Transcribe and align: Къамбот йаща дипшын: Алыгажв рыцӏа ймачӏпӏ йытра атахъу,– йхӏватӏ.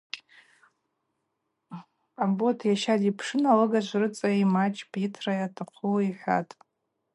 Къамбот 2.15 2.57
йаща 2.67 2.95
дипшын: 3.01 3.41
Алыгажв 3.51 3.93
рыцӏа 3.99 4.29
ймачӏпӏ 4.43 4.95
йытра 5.01 5.33
атахъу,– 5.45 5.97
йхӏватӏ. 6.09 6.55